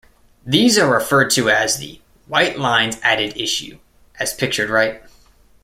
[0.43, 3.77] These are referred to as the "white lines added issue",
[4.19, 4.99] as pictured right.